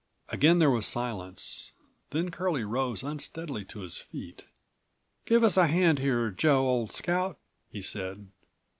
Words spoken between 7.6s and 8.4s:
he said.